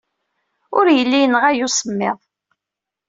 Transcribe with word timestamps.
Ur 0.77 0.85
yelli 0.97 1.19
yenɣa-iyi 1.21 1.65
usemmiḍ. 1.67 2.17